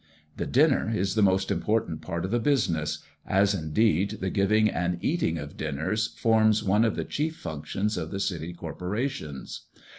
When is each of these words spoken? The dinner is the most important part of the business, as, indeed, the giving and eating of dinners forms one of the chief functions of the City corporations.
The 0.37 0.47
dinner 0.47 0.89
is 0.91 1.13
the 1.13 1.21
most 1.21 1.51
important 1.51 2.01
part 2.01 2.25
of 2.25 2.31
the 2.31 2.39
business, 2.39 3.03
as, 3.23 3.53
indeed, 3.53 4.17
the 4.19 4.31
giving 4.31 4.67
and 4.67 4.97
eating 5.05 5.37
of 5.37 5.57
dinners 5.57 6.07
forms 6.17 6.63
one 6.63 6.83
of 6.83 6.95
the 6.95 7.05
chief 7.05 7.35
functions 7.37 7.97
of 7.97 8.09
the 8.09 8.19
City 8.19 8.51
corporations. 8.51 9.67